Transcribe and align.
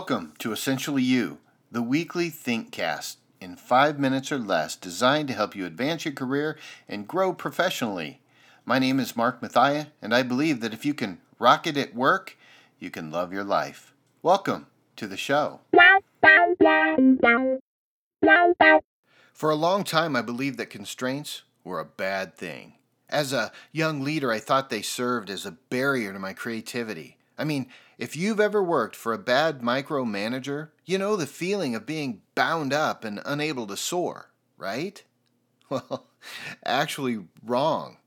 Welcome 0.00 0.32
to 0.38 0.50
Essentially 0.50 1.02
You, 1.02 1.40
the 1.70 1.82
weekly 1.82 2.30
ThinkCast 2.30 3.16
in 3.38 3.54
five 3.54 3.98
minutes 3.98 4.32
or 4.32 4.38
less, 4.38 4.74
designed 4.74 5.28
to 5.28 5.34
help 5.34 5.54
you 5.54 5.66
advance 5.66 6.06
your 6.06 6.14
career 6.14 6.56
and 6.88 7.06
grow 7.06 7.34
professionally. 7.34 8.22
My 8.64 8.78
name 8.78 8.98
is 8.98 9.14
Mark 9.14 9.42
Mathia, 9.42 9.88
and 10.00 10.14
I 10.14 10.22
believe 10.22 10.62
that 10.62 10.72
if 10.72 10.86
you 10.86 10.94
can 10.94 11.20
rock 11.38 11.66
it 11.66 11.76
at 11.76 11.94
work, 11.94 12.38
you 12.78 12.88
can 12.88 13.10
love 13.10 13.30
your 13.30 13.44
life. 13.44 13.92
Welcome 14.22 14.68
to 14.96 15.06
the 15.06 15.18
show. 15.18 15.60
For 19.34 19.50
a 19.50 19.54
long 19.54 19.84
time, 19.84 20.16
I 20.16 20.22
believed 20.22 20.56
that 20.56 20.70
constraints 20.70 21.42
were 21.62 21.78
a 21.78 21.84
bad 21.84 22.34
thing. 22.34 22.72
As 23.10 23.34
a 23.34 23.52
young 23.70 24.00
leader, 24.00 24.32
I 24.32 24.38
thought 24.38 24.70
they 24.70 24.80
served 24.80 25.28
as 25.28 25.44
a 25.44 25.58
barrier 25.68 26.14
to 26.14 26.18
my 26.18 26.32
creativity. 26.32 27.18
I 27.40 27.44
mean, 27.44 27.68
if 27.96 28.16
you've 28.16 28.38
ever 28.38 28.62
worked 28.62 28.94
for 28.94 29.14
a 29.14 29.18
bad 29.18 29.62
micromanager, 29.62 30.68
you 30.84 30.98
know 30.98 31.16
the 31.16 31.26
feeling 31.26 31.74
of 31.74 31.86
being 31.86 32.20
bound 32.34 32.74
up 32.74 33.02
and 33.02 33.22
unable 33.24 33.66
to 33.66 33.76
soar, 33.76 34.30
right? 34.56 35.02
Well, 35.70 36.08
actually, 36.64 37.20
wrong. 37.44 37.98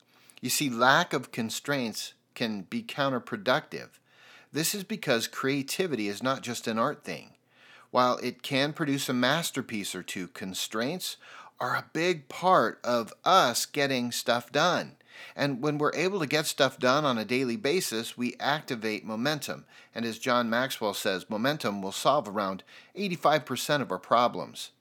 You 0.42 0.50
see, 0.50 0.70
lack 0.70 1.14
of 1.14 1.32
constraints 1.32 2.14
can 2.36 2.64
be 2.64 2.84
counterproductive. 2.84 3.92
This 4.52 4.76
is 4.76 4.84
because 4.84 5.28
creativity 5.30 6.10
is 6.10 6.22
not 6.22 6.42
just 6.42 6.68
an 6.68 6.78
art 6.78 7.06
thing. 7.06 7.36
While 7.90 8.18
it 8.18 8.44
can 8.44 8.74
produce 8.74 9.08
a 9.08 9.14
masterpiece 9.14 9.96
or 9.96 10.04
two, 10.04 10.28
constraints 10.28 11.16
are 11.58 11.78
a 11.78 11.90
big 11.94 12.28
part 12.28 12.82
of 12.84 13.14
us 13.24 13.66
getting 13.66 14.12
stuff 14.12 14.52
done. 14.52 14.98
And 15.36 15.62
when 15.62 15.78
we're 15.78 15.96
able 15.96 16.20
to 16.20 16.28
get 16.28 16.46
stuff 16.46 16.78
done 16.80 17.06
on 17.06 17.18
a 17.18 17.26
daily 17.26 17.58
basis, 17.58 18.18
we 18.18 18.36
activate 18.40 19.06
momentum. 19.06 19.66
And 19.94 20.06
as 20.06 20.20
John 20.20 20.50
Maxwell 20.50 20.94
says, 20.94 21.30
momentum 21.30 21.82
will 21.82 21.92
solve 21.92 22.28
around 22.28 22.64
85% 22.96 23.82
of 23.82 23.92
our 23.92 24.00
problems. 24.00 24.72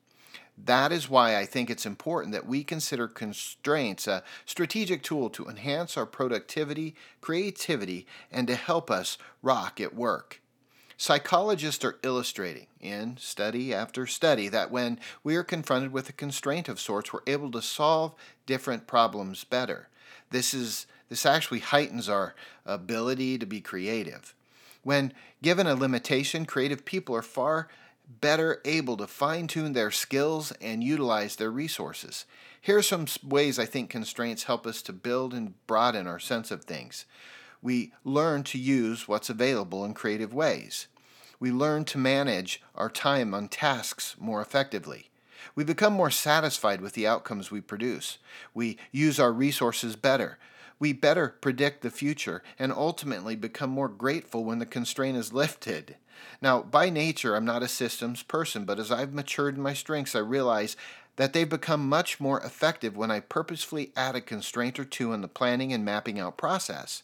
That 0.56 0.92
is 0.92 1.08
why 1.08 1.36
I 1.36 1.46
think 1.46 1.70
it's 1.70 1.86
important 1.86 2.32
that 2.32 2.46
we 2.46 2.62
consider 2.62 3.08
constraints 3.08 4.06
a 4.06 4.22
strategic 4.44 5.02
tool 5.02 5.30
to 5.30 5.48
enhance 5.48 5.96
our 5.96 6.06
productivity, 6.06 6.94
creativity, 7.20 8.06
and 8.30 8.46
to 8.46 8.54
help 8.54 8.90
us 8.90 9.16
rock 9.42 9.80
at 9.80 9.94
work. 9.94 10.40
Psychologists 11.02 11.84
are 11.84 11.98
illustrating 12.04 12.68
in 12.80 13.16
study 13.16 13.74
after 13.74 14.06
study 14.06 14.46
that 14.46 14.70
when 14.70 15.00
we 15.24 15.34
are 15.34 15.42
confronted 15.42 15.90
with 15.92 16.08
a 16.08 16.12
constraint 16.12 16.68
of 16.68 16.78
sorts, 16.78 17.12
we're 17.12 17.18
able 17.26 17.50
to 17.50 17.60
solve 17.60 18.14
different 18.46 18.86
problems 18.86 19.42
better. 19.42 19.88
This 20.30 20.54
is 20.54 20.86
this 21.08 21.26
actually 21.26 21.58
heightens 21.58 22.08
our 22.08 22.36
ability 22.64 23.36
to 23.38 23.46
be 23.46 23.60
creative. 23.60 24.32
When 24.84 25.12
given 25.42 25.66
a 25.66 25.74
limitation, 25.74 26.46
creative 26.46 26.84
people 26.84 27.16
are 27.16 27.22
far 27.22 27.66
better 28.20 28.60
able 28.64 28.96
to 28.98 29.08
fine 29.08 29.48
tune 29.48 29.72
their 29.72 29.90
skills 29.90 30.52
and 30.60 30.84
utilize 30.84 31.34
their 31.34 31.50
resources. 31.50 32.26
Here 32.60 32.78
are 32.78 32.80
some 32.82 33.06
ways 33.24 33.58
I 33.58 33.66
think 33.66 33.90
constraints 33.90 34.44
help 34.44 34.68
us 34.68 34.80
to 34.82 34.92
build 34.92 35.34
and 35.34 35.54
broaden 35.66 36.06
our 36.06 36.20
sense 36.20 36.52
of 36.52 36.62
things. 36.62 37.06
We 37.60 37.92
learn 38.04 38.44
to 38.44 38.58
use 38.58 39.08
what's 39.08 39.30
available 39.30 39.84
in 39.84 39.94
creative 39.94 40.32
ways. 40.32 40.86
We 41.42 41.50
learn 41.50 41.86
to 41.86 41.98
manage 41.98 42.62
our 42.76 42.88
time 42.88 43.34
on 43.34 43.48
tasks 43.48 44.14
more 44.16 44.40
effectively. 44.40 45.10
We 45.56 45.64
become 45.64 45.92
more 45.92 46.08
satisfied 46.08 46.80
with 46.80 46.92
the 46.92 47.08
outcomes 47.08 47.50
we 47.50 47.60
produce. 47.60 48.18
We 48.54 48.78
use 48.92 49.18
our 49.18 49.32
resources 49.32 49.96
better. 49.96 50.38
We 50.78 50.92
better 50.92 51.34
predict 51.40 51.82
the 51.82 51.90
future 51.90 52.44
and 52.60 52.70
ultimately 52.72 53.34
become 53.34 53.70
more 53.70 53.88
grateful 53.88 54.44
when 54.44 54.60
the 54.60 54.66
constraint 54.66 55.18
is 55.18 55.32
lifted. 55.32 55.96
Now, 56.40 56.62
by 56.62 56.90
nature, 56.90 57.34
I'm 57.34 57.44
not 57.44 57.64
a 57.64 57.68
systems 57.68 58.22
person, 58.22 58.64
but 58.64 58.78
as 58.78 58.92
I've 58.92 59.12
matured 59.12 59.56
in 59.56 59.62
my 59.62 59.74
strengths, 59.74 60.14
I 60.14 60.20
realize 60.20 60.76
that 61.16 61.32
they've 61.32 61.48
become 61.48 61.88
much 61.88 62.20
more 62.20 62.40
effective 62.42 62.96
when 62.96 63.10
I 63.10 63.18
purposefully 63.18 63.90
add 63.96 64.14
a 64.14 64.20
constraint 64.20 64.78
or 64.78 64.84
two 64.84 65.12
in 65.12 65.22
the 65.22 65.26
planning 65.26 65.72
and 65.72 65.84
mapping 65.84 66.20
out 66.20 66.36
process. 66.36 67.02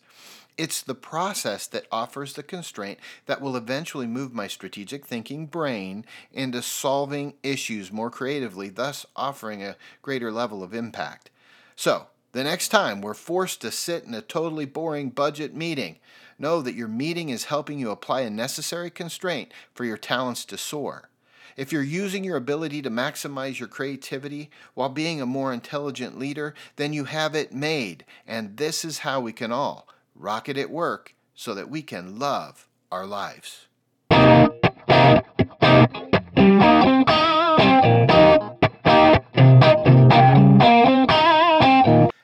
It's 0.58 0.82
the 0.82 0.96
process 0.96 1.68
that 1.68 1.86
offers 1.92 2.32
the 2.32 2.42
constraint 2.42 2.98
that 3.26 3.40
will 3.40 3.56
eventually 3.56 4.08
move 4.08 4.34
my 4.34 4.48
strategic 4.48 5.06
thinking 5.06 5.46
brain 5.46 6.04
into 6.32 6.62
solving 6.62 7.34
issues 7.44 7.92
more 7.92 8.10
creatively, 8.10 8.68
thus 8.68 9.06
offering 9.14 9.62
a 9.62 9.76
greater 10.02 10.32
level 10.32 10.64
of 10.64 10.74
impact. 10.74 11.30
So, 11.76 12.08
the 12.32 12.42
next 12.42 12.68
time 12.68 13.00
we're 13.00 13.14
forced 13.14 13.60
to 13.60 13.70
sit 13.70 14.02
in 14.02 14.12
a 14.14 14.20
totally 14.20 14.64
boring 14.64 15.10
budget 15.10 15.54
meeting, 15.54 16.00
know 16.40 16.60
that 16.60 16.74
your 16.74 16.88
meeting 16.88 17.28
is 17.28 17.44
helping 17.44 17.78
you 17.78 17.92
apply 17.92 18.22
a 18.22 18.30
necessary 18.30 18.90
constraint 18.90 19.52
for 19.72 19.84
your 19.84 19.96
talents 19.96 20.44
to 20.46 20.58
soar. 20.58 21.08
If 21.56 21.72
you're 21.72 21.82
using 21.84 22.24
your 22.24 22.36
ability 22.36 22.82
to 22.82 22.90
maximize 22.90 23.60
your 23.60 23.68
creativity 23.68 24.50
while 24.74 24.88
being 24.88 25.20
a 25.20 25.26
more 25.26 25.52
intelligent 25.52 26.18
leader, 26.18 26.52
then 26.74 26.92
you 26.92 27.04
have 27.04 27.36
it 27.36 27.52
made. 27.52 28.04
And 28.26 28.56
this 28.56 28.84
is 28.84 28.98
how 28.98 29.20
we 29.20 29.32
can 29.32 29.52
all 29.52 29.86
rock 30.18 30.48
it 30.48 30.58
at 30.58 30.70
work 30.70 31.14
so 31.34 31.54
that 31.54 31.70
we 31.70 31.80
can 31.80 32.18
love 32.18 32.68
our 32.90 33.06
lives. 33.06 33.68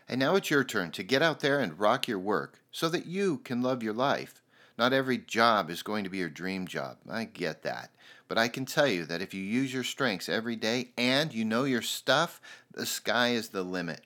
And 0.08 0.20
now 0.20 0.34
it's 0.36 0.50
your 0.50 0.64
turn 0.64 0.90
to 0.92 1.02
get 1.02 1.22
out 1.22 1.40
there 1.40 1.60
and 1.60 1.78
rock 1.78 2.08
your 2.08 2.18
work 2.18 2.60
so 2.72 2.88
that 2.88 3.06
you 3.06 3.38
can 3.38 3.62
love 3.62 3.82
your 3.82 3.94
life. 3.94 4.42
Not 4.76 4.92
every 4.92 5.18
job 5.18 5.70
is 5.70 5.84
going 5.84 6.02
to 6.02 6.10
be 6.10 6.18
your 6.18 6.28
dream 6.28 6.66
job. 6.66 6.96
I 7.08 7.24
get 7.24 7.62
that. 7.62 7.90
But 8.26 8.38
I 8.38 8.48
can 8.48 8.64
tell 8.64 8.88
you 8.88 9.04
that 9.04 9.22
if 9.22 9.32
you 9.32 9.42
use 9.42 9.72
your 9.72 9.84
strengths 9.84 10.28
every 10.28 10.56
day 10.56 10.88
and 10.98 11.32
you 11.32 11.44
know 11.44 11.62
your 11.62 11.82
stuff, 11.82 12.40
the 12.72 12.86
sky 12.86 13.28
is 13.28 13.50
the 13.50 13.62
limit. 13.62 14.00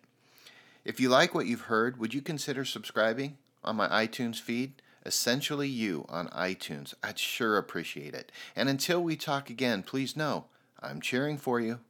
If 0.84 1.00
you 1.00 1.08
like 1.08 1.34
what 1.34 1.46
you've 1.46 1.62
heard, 1.62 1.98
would 1.98 2.12
you 2.12 2.20
consider 2.20 2.66
subscribing? 2.66 3.38
On 3.64 3.76
my 3.76 3.88
iTunes 3.88 4.40
feed, 4.40 4.82
essentially 5.04 5.68
you 5.68 6.04
on 6.08 6.28
iTunes. 6.28 6.94
I'd 7.02 7.18
sure 7.18 7.56
appreciate 7.56 8.14
it. 8.14 8.30
And 8.54 8.68
until 8.68 9.02
we 9.02 9.16
talk 9.16 9.50
again, 9.50 9.82
please 9.82 10.16
know 10.16 10.46
I'm 10.80 11.00
cheering 11.00 11.38
for 11.38 11.60
you. 11.60 11.80